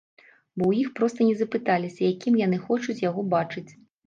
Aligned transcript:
Бо 0.57 0.63
ў 0.71 0.85
іх 0.85 0.87
проста 0.99 1.27
не 1.27 1.35
запыталіся, 1.41 2.01
якім 2.13 2.41
яны 2.45 2.61
хочуць 2.65 2.97
яго 3.05 3.21
бачыць. 3.37 3.67